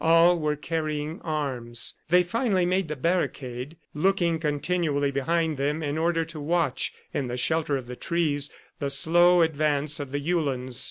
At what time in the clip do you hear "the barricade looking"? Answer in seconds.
2.87-4.39